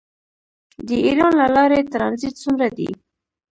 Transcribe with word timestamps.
د 0.87 0.89
ایران 1.05 1.33
له 1.41 1.47
لارې 1.55 1.79
ټرانزیټ 1.91 2.33
څومره 2.43 2.67
دی؟ 2.77 2.89